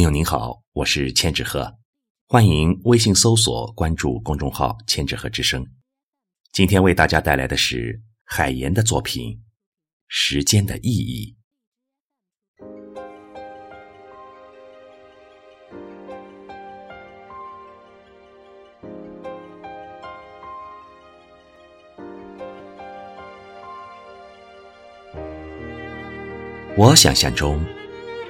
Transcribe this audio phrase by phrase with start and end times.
[0.00, 1.76] 朋友您好，我是千纸鹤，
[2.26, 5.62] 欢迎微信搜索关注公众号“千纸鹤之声”。
[6.54, 9.32] 今天为大家带来的是海岩的作品
[10.08, 11.36] 《时间的意义》。
[26.74, 27.62] 我想象中。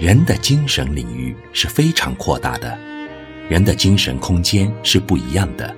[0.00, 2.76] 人的精神领域是非常扩大的，
[3.48, 5.74] 人的精神空间是不一样的。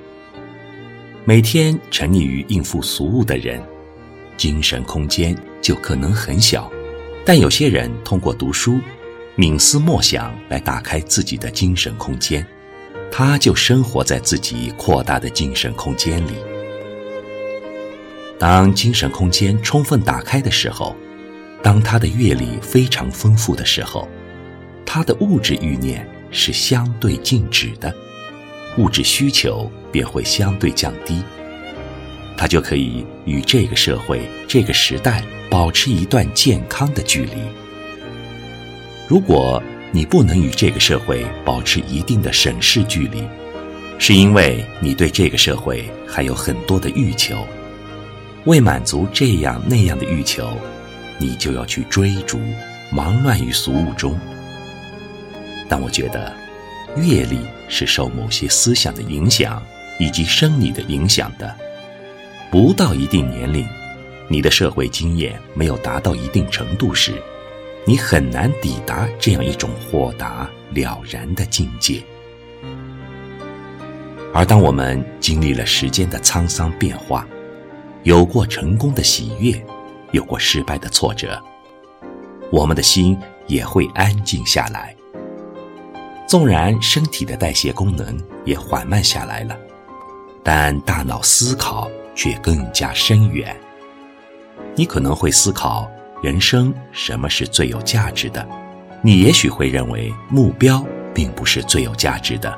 [1.24, 3.62] 每天沉溺于应付俗务的人，
[4.36, 6.70] 精神空间就可能很小；
[7.24, 8.80] 但有些人通过读书、
[9.36, 12.46] 冥思默想来打开自己的精神空间，
[13.10, 16.32] 他就生活在自己扩大的精神空间里。
[18.38, 20.96] 当精神空间充分打开的时候，
[21.64, 24.06] 当他的阅历非常丰富的时候，
[24.84, 27.92] 他的物质欲念是相对静止的，
[28.76, 31.22] 物质需求便会相对降低，
[32.36, 37.32] 他就可以与这个社会、这个时代保持一段健康的距离。
[39.08, 43.22] 如果你不能与这个社会保持一定的审视距离，
[43.98, 47.34] 是因为你对这个社会还有很多的欲求，
[48.44, 50.46] 为满足这样那样的欲求。
[51.18, 52.40] 你就要去追逐，
[52.90, 54.18] 忙乱于俗物中。
[55.68, 56.32] 但我觉得，
[56.96, 59.62] 阅历是受某些思想的影响
[59.98, 61.54] 以及生理的影响的。
[62.50, 63.66] 不到一定年龄，
[64.28, 67.20] 你的社会经验没有达到一定程度时，
[67.86, 72.02] 你很难抵达这样一种豁达了然的境界。
[74.32, 77.26] 而当我们经历了时间的沧桑变化，
[78.02, 79.64] 有过成功的喜悦。
[80.14, 81.42] 有过失败的挫折，
[82.52, 84.94] 我们的心也会安静下来。
[86.24, 89.56] 纵然身体的代谢功能也缓慢下来了，
[90.40, 93.54] 但大脑思考却更加深远。
[94.76, 95.90] 你可能会思考
[96.22, 98.48] 人生什么是最有价值的，
[99.02, 102.56] 你也许会认为目标并不是最有价值的，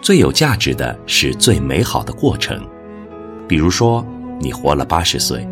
[0.00, 2.66] 最有价值的是最美好的过程。
[3.46, 4.02] 比如说，
[4.40, 5.46] 你活了八十岁。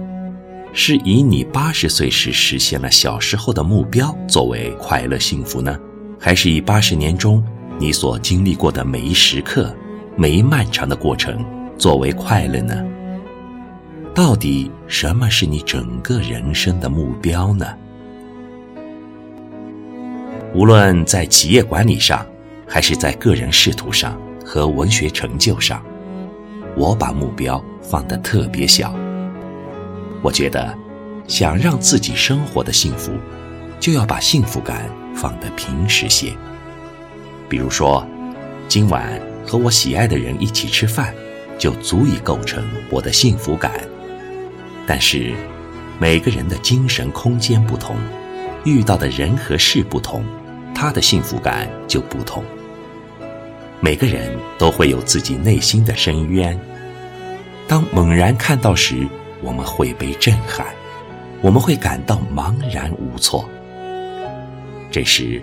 [0.79, 5.75] 是以你八十岁时实现了小时候的目标作为快乐幸福呢，
[6.21, 7.43] 还是以八十年中
[7.79, 9.75] 你所经历过的每一时刻、
[10.17, 11.43] 每一漫长的过程
[11.79, 12.85] 作为快乐呢？
[14.15, 17.67] 到底什么是你整个人生的目标呢？
[20.55, 22.25] 无论在企业管理上，
[22.69, 25.83] 还是在个人仕途上和文学成就上，
[26.77, 28.95] 我把目标放得特别小。
[30.23, 30.77] 我觉得，
[31.29, 33.13] 想让自己生活的幸福，
[33.79, 36.33] 就要把幸福感放得平时些。
[37.49, 38.05] 比如说，
[38.67, 41.15] 今晚和我喜爱的人一起吃饭，
[41.59, 43.73] 就足以构成我的幸福感。
[44.87, 45.33] 但是，
[45.99, 47.97] 每个人的精神空间不同，
[48.65, 50.25] 遇到的人和事不同，
[50.75, 52.43] 他的幸福感就不同。
[53.81, 56.59] 每个人都会有自己内心的深渊，
[57.69, 59.07] 当猛然看到时。
[59.47, 60.67] 我们会被震撼，
[61.41, 63.49] 我们会感到茫然无措。
[64.91, 65.41] 这时，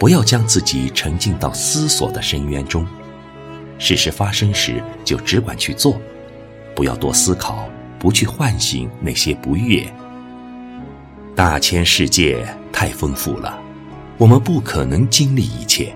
[0.00, 2.84] 不要将自己沉浸到思索的深渊中，
[3.78, 5.96] 事实发生时就只管去做，
[6.74, 7.68] 不要多思考，
[8.00, 9.86] 不去唤醒那些不悦。
[11.36, 13.56] 大千世界太丰富了，
[14.18, 15.94] 我们不可能经历一切。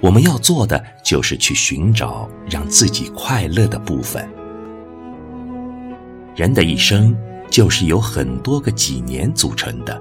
[0.00, 4.26] 我们要做的就是去寻找让自己快乐的部分。
[6.40, 7.14] 人的一生
[7.50, 10.00] 就是由很多个几年组成的。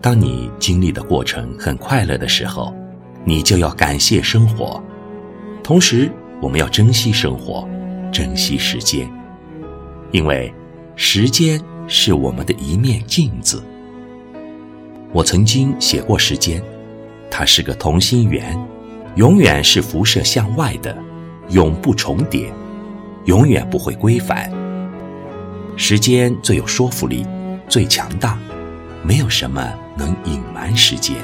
[0.00, 2.74] 当你经历的过程很快乐的时候，
[3.22, 4.82] 你就要感谢生活。
[5.62, 6.10] 同时，
[6.40, 7.68] 我们要珍惜生活，
[8.10, 9.06] 珍惜时间，
[10.10, 10.50] 因为
[10.96, 13.62] 时间是我们的一面镜子。
[15.12, 16.62] 我曾经写过时间，
[17.30, 18.58] 它是个同心圆，
[19.16, 20.96] 永远是辐射向外的，
[21.50, 22.50] 永不重叠，
[23.26, 24.50] 永远不会归返。
[25.82, 27.26] 时间最有说服力，
[27.66, 28.38] 最强大，
[29.02, 29.66] 没有什么
[29.96, 31.16] 能隐瞒时间。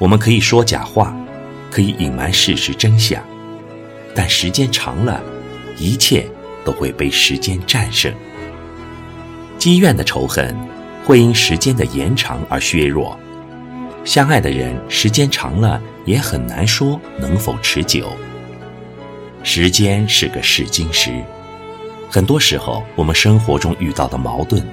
[0.00, 1.16] 我们可以说假话，
[1.70, 3.22] 可以隐瞒事实真相，
[4.16, 5.22] 但时间长了，
[5.78, 6.28] 一切
[6.64, 8.12] 都会被时间战胜。
[9.58, 10.52] 积怨的仇恨
[11.04, 13.16] 会因时间的延长而削弱，
[14.04, 18.10] 相爱的人时间长了也很难说能否持久。
[19.44, 21.22] 时间是个试金石。
[22.14, 24.64] 很多时候，我们生活中遇到的矛盾，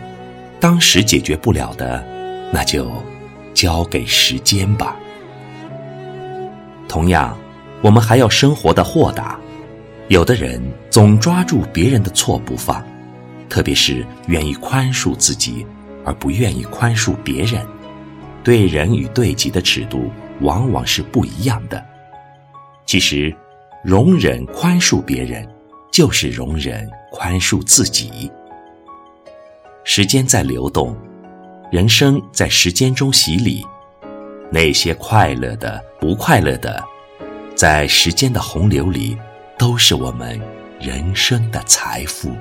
[0.60, 2.06] 当时解决不了的，
[2.54, 2.92] 那就
[3.52, 4.96] 交给时间吧。
[6.88, 7.36] 同样，
[7.82, 9.40] 我们还要生活的豁达。
[10.08, 10.62] 有的人
[10.92, 12.86] 总抓住别人的错不放，
[13.50, 15.66] 特别是愿意宽恕自己
[16.06, 17.66] 而不愿意宽恕别人，
[18.44, 20.12] 对人与对己的尺度
[20.42, 21.84] 往往是不一样的。
[22.86, 23.36] 其实，
[23.84, 25.50] 容忍宽恕别人，
[25.92, 28.32] 就是容忍宽恕自己。
[29.84, 30.96] 时间在流动，
[31.72, 33.66] 人生在时间中洗礼，
[34.52, 36.84] 那些快乐的、不快乐的，
[37.56, 39.18] 在时间的洪流里。
[39.58, 40.42] 都是我们
[40.80, 42.36] 人生的财富。